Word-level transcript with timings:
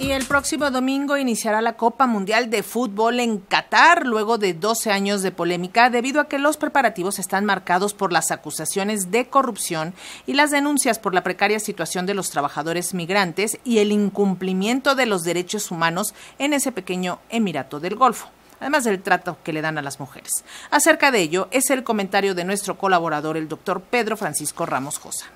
Y 0.00 0.12
el 0.12 0.24
próximo 0.24 0.70
domingo 0.70 1.18
iniciará 1.18 1.60
la 1.60 1.74
Copa 1.74 2.06
Mundial 2.06 2.48
de 2.48 2.62
Fútbol 2.62 3.20
en 3.20 3.36
Qatar, 3.36 4.06
luego 4.06 4.38
de 4.38 4.54
12 4.54 4.90
años 4.90 5.20
de 5.20 5.30
polémica, 5.30 5.90
debido 5.90 6.22
a 6.22 6.24
que 6.26 6.38
los 6.38 6.56
preparativos 6.56 7.18
están 7.18 7.44
marcados 7.44 7.92
por 7.92 8.10
las 8.10 8.30
acusaciones 8.30 9.10
de 9.10 9.26
corrupción 9.26 9.92
y 10.26 10.32
las 10.32 10.50
denuncias 10.50 10.98
por 10.98 11.12
la 11.12 11.22
precaria 11.22 11.60
situación 11.60 12.06
de 12.06 12.14
los 12.14 12.30
trabajadores 12.30 12.94
migrantes 12.94 13.58
y 13.62 13.80
el 13.80 13.92
incumplimiento 13.92 14.94
de 14.94 15.04
los 15.04 15.22
derechos 15.22 15.70
humanos 15.70 16.14
en 16.38 16.54
ese 16.54 16.72
pequeño 16.72 17.18
Emirato 17.28 17.78
del 17.78 17.94
Golfo 17.94 18.30
además 18.58 18.84
del 18.84 19.00
trato 19.02 19.38
que 19.42 19.54
le 19.54 19.62
dan 19.62 19.78
a 19.78 19.82
las 19.82 20.00
mujeres. 20.00 20.44
Acerca 20.70 21.10
de 21.10 21.20
ello 21.20 21.48
es 21.50 21.70
el 21.70 21.82
comentario 21.82 22.34
de 22.34 22.44
nuestro 22.44 22.76
colaborador, 22.76 23.38
el 23.38 23.48
doctor 23.48 23.80
Pedro 23.80 24.18
Francisco 24.18 24.66
Ramos 24.66 24.98
Josa. 24.98 25.26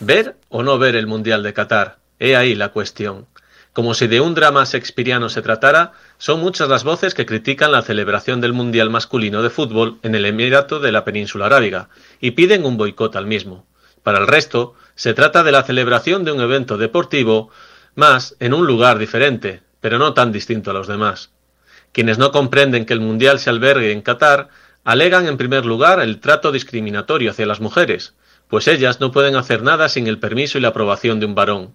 ¿Ver 0.00 0.36
o 0.50 0.62
no 0.62 0.78
ver 0.78 0.96
el 0.96 1.06
Mundial 1.06 1.42
de 1.42 1.54
Qatar? 1.54 1.96
He 2.18 2.36
ahí 2.36 2.54
la 2.54 2.68
cuestión. 2.68 3.26
Como 3.72 3.94
si 3.94 4.06
de 4.06 4.20
un 4.20 4.34
drama 4.34 4.64
shakespeariano 4.64 5.30
se 5.30 5.40
tratara, 5.40 5.92
son 6.18 6.40
muchas 6.40 6.68
las 6.68 6.84
voces 6.84 7.14
que 7.14 7.24
critican 7.24 7.72
la 7.72 7.80
celebración 7.80 8.42
del 8.42 8.52
Mundial 8.52 8.90
masculino 8.90 9.42
de 9.42 9.48
fútbol 9.48 9.98
en 10.02 10.14
el 10.14 10.26
Emirato 10.26 10.78
de 10.78 10.92
la 10.92 11.06
península 11.06 11.46
arábiga 11.46 11.88
y 12.20 12.32
piden 12.32 12.66
un 12.66 12.76
boicot 12.76 13.16
al 13.16 13.26
mismo. 13.26 13.66
Para 14.02 14.18
el 14.18 14.26
resto, 14.26 14.74
se 14.94 15.14
trata 15.14 15.42
de 15.42 15.52
la 15.52 15.62
celebración 15.62 16.22
de 16.24 16.32
un 16.32 16.42
evento 16.42 16.76
deportivo 16.76 17.48
más 17.94 18.36
en 18.40 18.52
un 18.52 18.66
lugar 18.66 18.98
diferente, 18.98 19.62
pero 19.80 19.98
no 19.98 20.12
tan 20.12 20.32
distinto 20.32 20.70
a 20.70 20.74
los 20.74 20.86
demás. 20.86 21.30
Quienes 21.92 22.18
no 22.18 22.30
comprenden 22.30 22.84
que 22.84 22.92
el 22.92 23.00
Mundial 23.00 23.38
se 23.38 23.48
albergue 23.48 23.92
en 23.92 24.02
Qatar 24.02 24.50
alegan 24.84 25.26
en 25.26 25.38
primer 25.38 25.64
lugar 25.64 25.98
el 26.00 26.20
trato 26.20 26.52
discriminatorio 26.52 27.30
hacia 27.30 27.46
las 27.46 27.60
mujeres, 27.60 28.12
pues 28.48 28.68
ellas 28.68 29.00
no 29.00 29.12
pueden 29.12 29.34
hacer 29.34 29.62
nada 29.62 29.88
sin 29.88 30.08
el 30.08 30.18
permiso 30.18 30.58
y 30.58 30.60
la 30.60 30.68
aprobación 30.68 31.20
de 31.20 31.26
un 31.26 31.34
varón 31.34 31.74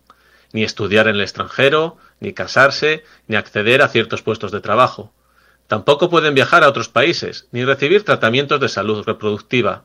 ni 0.53 0.63
estudiar 0.63 1.07
en 1.07 1.15
el 1.15 1.21
extranjero, 1.21 1.97
ni 2.19 2.33
casarse, 2.33 3.03
ni 3.27 3.35
acceder 3.35 3.81
a 3.81 3.89
ciertos 3.89 4.21
puestos 4.21 4.51
de 4.51 4.61
trabajo. 4.61 5.13
Tampoco 5.67 6.09
pueden 6.09 6.33
viajar 6.33 6.63
a 6.63 6.69
otros 6.69 6.89
países, 6.89 7.47
ni 7.51 7.65
recibir 7.65 8.03
tratamientos 8.03 8.59
de 8.59 8.69
salud 8.69 9.03
reproductiva. 9.05 9.83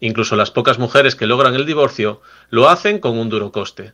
Incluso 0.00 0.34
las 0.34 0.50
pocas 0.50 0.78
mujeres 0.78 1.14
que 1.14 1.26
logran 1.26 1.54
el 1.54 1.66
divorcio 1.66 2.22
lo 2.48 2.68
hacen 2.70 2.98
con 2.98 3.18
un 3.18 3.28
duro 3.28 3.52
coste, 3.52 3.92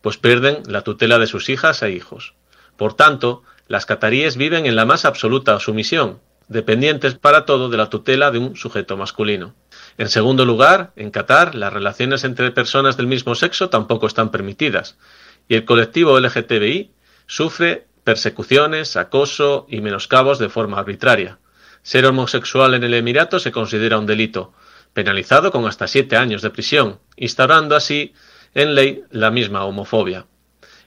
pues 0.00 0.16
pierden 0.16 0.62
la 0.66 0.82
tutela 0.82 1.18
de 1.18 1.26
sus 1.26 1.48
hijas 1.48 1.82
e 1.82 1.90
hijos. 1.90 2.34
Por 2.76 2.94
tanto, 2.94 3.42
las 3.66 3.86
cataríes 3.86 4.36
viven 4.36 4.66
en 4.66 4.76
la 4.76 4.86
más 4.86 5.04
absoluta 5.04 5.58
sumisión, 5.58 6.20
dependientes 6.46 7.14
para 7.14 7.44
todo 7.44 7.68
de 7.68 7.76
la 7.76 7.90
tutela 7.90 8.30
de 8.30 8.38
un 8.38 8.56
sujeto 8.56 8.96
masculino. 8.96 9.54
En 9.98 10.08
segundo 10.08 10.44
lugar, 10.44 10.92
en 10.96 11.10
Qatar, 11.10 11.54
las 11.54 11.72
relaciones 11.72 12.22
entre 12.22 12.52
personas 12.52 12.96
del 12.96 13.08
mismo 13.08 13.34
sexo 13.34 13.68
tampoco 13.68 14.06
están 14.06 14.30
permitidas, 14.30 14.96
y 15.48 15.54
el 15.54 15.64
colectivo 15.64 16.20
LGTBI 16.20 16.92
sufre 17.26 17.86
persecuciones, 18.04 18.96
acoso 18.96 19.66
y 19.68 19.80
menoscabos 19.80 20.38
de 20.38 20.48
forma 20.48 20.78
arbitraria. 20.78 21.38
Ser 21.82 22.06
homosexual 22.06 22.74
en 22.74 22.84
el 22.84 22.94
Emirato 22.94 23.38
se 23.38 23.52
considera 23.52 23.98
un 23.98 24.06
delito, 24.06 24.52
penalizado 24.92 25.50
con 25.50 25.66
hasta 25.66 25.88
siete 25.88 26.16
años 26.16 26.42
de 26.42 26.50
prisión, 26.50 27.00
instaurando 27.16 27.76
así 27.76 28.14
en 28.54 28.74
ley 28.74 29.04
la 29.10 29.30
misma 29.30 29.64
homofobia. 29.64 30.26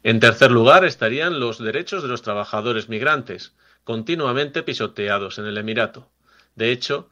En 0.03 0.19
tercer 0.19 0.51
lugar 0.51 0.83
estarían 0.83 1.39
los 1.39 1.59
derechos 1.59 2.01
de 2.01 2.09
los 2.09 2.21
trabajadores 2.21 2.89
migrantes, 2.89 3.53
continuamente 3.83 4.63
pisoteados 4.63 5.37
en 5.37 5.45
el 5.45 5.57
Emirato. 5.57 6.09
De 6.55 6.71
hecho, 6.71 7.09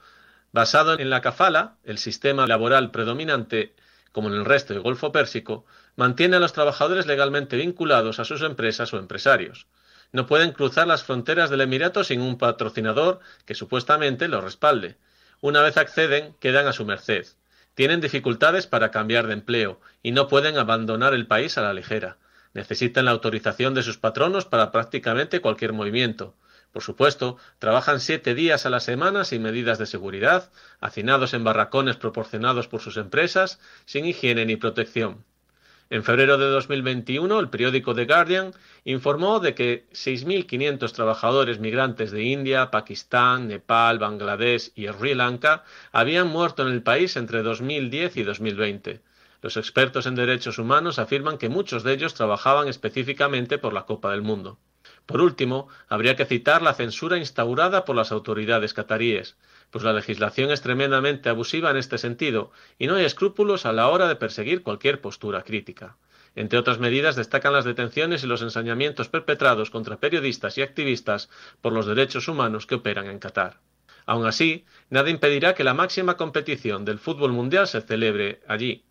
basado 0.51 0.97
en 0.99 1.09
la 1.09 1.21
kafala, 1.21 1.75
el 1.83 1.97
sistema 1.97 2.47
laboral 2.47 2.91
predominante, 2.91 3.75
como 4.11 4.29
en 4.29 4.35
el 4.35 4.45
resto 4.45 4.73
del 4.73 4.81
Golfo 4.81 5.11
Pérsico, 5.11 5.65
mantiene 5.99 6.37
a 6.37 6.39
los 6.39 6.53
trabajadores 6.53 7.07
legalmente 7.07 7.57
vinculados 7.57 8.21
a 8.21 8.23
sus 8.23 8.41
empresas 8.41 8.93
o 8.93 8.97
empresarios. 8.99 9.67
No 10.13 10.27
pueden 10.27 10.53
cruzar 10.53 10.87
las 10.87 11.03
fronteras 11.03 11.49
del 11.49 11.59
Emirato 11.59 12.05
sin 12.05 12.21
un 12.21 12.37
patrocinador 12.37 13.19
que 13.45 13.53
supuestamente 13.53 14.29
los 14.29 14.41
respalde. 14.41 14.95
Una 15.41 15.61
vez 15.61 15.75
acceden, 15.75 16.35
quedan 16.39 16.67
a 16.67 16.71
su 16.71 16.85
merced. 16.85 17.27
Tienen 17.75 17.99
dificultades 17.99 18.65
para 18.65 18.91
cambiar 18.91 19.27
de 19.27 19.33
empleo 19.33 19.81
y 20.01 20.13
no 20.13 20.29
pueden 20.29 20.57
abandonar 20.57 21.13
el 21.13 21.27
país 21.27 21.57
a 21.57 21.63
la 21.63 21.73
ligera. 21.73 22.15
Necesitan 22.53 23.03
la 23.03 23.11
autorización 23.11 23.73
de 23.73 23.83
sus 23.83 23.97
patronos 23.97 24.45
para 24.45 24.71
prácticamente 24.71 25.41
cualquier 25.41 25.73
movimiento. 25.73 26.33
Por 26.71 26.81
supuesto, 26.81 27.35
trabajan 27.59 27.99
siete 27.99 28.35
días 28.35 28.65
a 28.65 28.69
la 28.69 28.79
semana 28.79 29.25
sin 29.25 29.41
medidas 29.41 29.77
de 29.79 29.85
seguridad, 29.85 30.49
hacinados 30.79 31.33
en 31.33 31.43
barracones 31.43 31.97
proporcionados 31.97 32.69
por 32.69 32.79
sus 32.79 32.95
empresas, 32.95 33.59
sin 33.83 34.05
higiene 34.05 34.45
ni 34.45 34.55
protección. 34.55 35.25
En 35.91 36.03
febrero 36.03 36.37
de 36.37 36.45
2021, 36.45 37.39
el 37.39 37.49
periódico 37.49 37.95
The 37.95 38.05
Guardian 38.05 38.53
informó 38.83 39.39
de 39.39 39.55
que 39.55 39.87
6.500 39.91 40.91
trabajadores 40.91 41.57
migrantes 41.59 42.11
de 42.11 42.25
India, 42.25 42.69
Pakistán, 42.69 43.47
Nepal, 43.47 43.97
Bangladesh 43.97 44.71
y 44.75 44.87
Sri 44.87 45.15
Lanka 45.15 45.63
habían 45.91 46.27
muerto 46.27 46.61
en 46.61 46.71
el 46.71 46.83
país 46.83 47.15
entre 47.17 47.41
2010 47.41 48.17
y 48.17 48.23
2020. 48.23 49.01
Los 49.41 49.57
expertos 49.57 50.05
en 50.05 50.13
derechos 50.13 50.59
humanos 50.59 50.99
afirman 50.99 51.39
que 51.39 51.49
muchos 51.49 51.81
de 51.81 51.93
ellos 51.93 52.13
trabajaban 52.13 52.67
específicamente 52.67 53.57
por 53.57 53.73
la 53.73 53.87
Copa 53.87 54.11
del 54.11 54.21
Mundo. 54.21 54.59
Por 55.07 55.21
último, 55.21 55.69
habría 55.87 56.15
que 56.15 56.25
citar 56.25 56.61
la 56.61 56.75
censura 56.75 57.17
instaurada 57.17 57.83
por 57.83 57.95
las 57.95 58.11
autoridades 58.11 58.75
cataríes, 58.75 59.37
pues 59.71 59.83
la 59.83 59.93
legislación 59.93 60.51
es 60.51 60.61
tremendamente 60.61 61.29
abusiva 61.29 61.71
en 61.71 61.77
este 61.77 61.97
sentido 61.97 62.51
y 62.77 62.87
no 62.87 62.95
hay 62.95 63.05
escrúpulos 63.05 63.65
a 63.65 63.73
la 63.73 63.87
hora 63.87 64.07
de 64.07 64.15
perseguir 64.15 64.63
cualquier 64.63 65.01
postura 65.01 65.43
crítica. 65.43 65.97
Entre 66.35 66.59
otras 66.59 66.79
medidas 66.79 67.15
destacan 67.15 67.53
las 67.53 67.65
detenciones 67.65 68.23
y 68.23 68.27
los 68.27 68.41
ensañamientos 68.41 69.09
perpetrados 69.09 69.69
contra 69.69 69.99
periodistas 69.99 70.57
y 70.57 70.61
activistas 70.61 71.29
por 71.61 71.73
los 71.73 71.85
derechos 71.85 72.27
humanos 72.27 72.65
que 72.65 72.75
operan 72.75 73.07
en 73.07 73.19
Qatar. 73.19 73.59
Aun 74.05 74.25
así, 74.25 74.65
nada 74.89 75.09
impedirá 75.09 75.53
que 75.53 75.63
la 75.63 75.73
máxima 75.73 76.17
competición 76.17 76.85
del 76.85 76.99
fútbol 76.99 77.31
mundial 77.31 77.67
se 77.67 77.81
celebre 77.81 78.41
allí. 78.47 78.83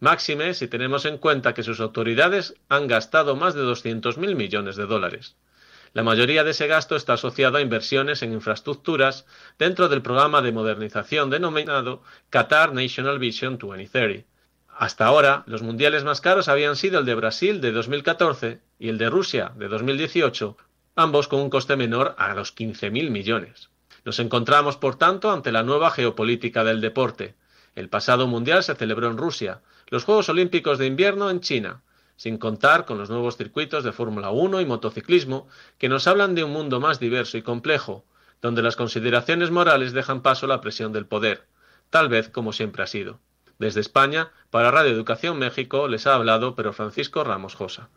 Máxime 0.00 0.52
si 0.52 0.68
tenemos 0.68 1.06
en 1.06 1.16
cuenta 1.16 1.54
que 1.54 1.62
sus 1.62 1.80
autoridades 1.80 2.54
han 2.68 2.86
gastado 2.86 3.36
más 3.36 3.54
de 3.54 3.62
200.000 3.62 4.34
millones 4.34 4.76
de 4.76 4.84
dólares. 4.84 5.36
La 5.96 6.02
mayoría 6.02 6.44
de 6.44 6.50
ese 6.50 6.66
gasto 6.66 6.94
está 6.94 7.14
asociado 7.14 7.56
a 7.56 7.62
inversiones 7.62 8.22
en 8.22 8.34
infraestructuras 8.34 9.24
dentro 9.58 9.88
del 9.88 10.02
programa 10.02 10.42
de 10.42 10.52
modernización 10.52 11.30
denominado 11.30 12.02
Qatar 12.28 12.74
National 12.74 13.18
Vision 13.18 13.56
2030. 13.56 14.28
Hasta 14.76 15.06
ahora, 15.06 15.42
los 15.46 15.62
mundiales 15.62 16.04
más 16.04 16.20
caros 16.20 16.48
habían 16.48 16.76
sido 16.76 16.98
el 16.98 17.06
de 17.06 17.14
Brasil 17.14 17.62
de 17.62 17.72
2014 17.72 18.60
y 18.78 18.90
el 18.90 18.98
de 18.98 19.08
Rusia 19.08 19.52
de 19.56 19.68
2018, 19.68 20.58
ambos 20.96 21.28
con 21.28 21.40
un 21.40 21.48
coste 21.48 21.76
menor 21.76 22.14
a 22.18 22.34
los 22.34 22.54
15.000 22.54 23.08
millones. 23.08 23.70
Nos 24.04 24.18
encontramos, 24.18 24.76
por 24.76 24.96
tanto, 24.96 25.30
ante 25.30 25.50
la 25.50 25.62
nueva 25.62 25.90
geopolítica 25.90 26.62
del 26.62 26.82
deporte. 26.82 27.36
El 27.74 27.88
pasado 27.88 28.26
mundial 28.26 28.62
se 28.62 28.74
celebró 28.74 29.10
en 29.10 29.16
Rusia, 29.16 29.62
los 29.86 30.04
Juegos 30.04 30.28
Olímpicos 30.28 30.76
de 30.76 30.88
Invierno 30.88 31.30
en 31.30 31.40
China, 31.40 31.80
sin 32.16 32.38
contar 32.38 32.84
con 32.84 32.98
los 32.98 33.10
nuevos 33.10 33.36
circuitos 33.36 33.84
de 33.84 33.92
Fórmula 33.92 34.30
1 34.30 34.60
y 34.60 34.66
motociclismo 34.66 35.48
que 35.78 35.88
nos 35.88 36.06
hablan 36.06 36.34
de 36.34 36.44
un 36.44 36.52
mundo 36.52 36.80
más 36.80 36.98
diverso 36.98 37.36
y 37.38 37.42
complejo, 37.42 38.04
donde 38.42 38.62
las 38.62 38.76
consideraciones 38.76 39.50
morales 39.50 39.92
dejan 39.92 40.22
paso 40.22 40.46
a 40.46 40.48
la 40.48 40.60
presión 40.60 40.92
del 40.92 41.06
poder, 41.06 41.46
tal 41.90 42.08
vez 42.08 42.28
como 42.28 42.52
siempre 42.52 42.82
ha 42.82 42.86
sido. 42.86 43.20
Desde 43.58 43.80
España, 43.80 44.32
para 44.50 44.70
Radio 44.70 44.92
Educación 44.92 45.38
México, 45.38 45.88
les 45.88 46.06
ha 46.06 46.14
hablado 46.14 46.54
Pero 46.54 46.72
Francisco 46.72 47.24
Ramos 47.24 47.54
Josa. 47.54 47.88